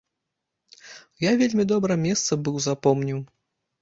Я 1.23 1.31
вельмі 1.41 1.63
добра 1.73 1.99
месца 2.07 2.31
быў 2.49 2.55
запомніў. 2.67 3.19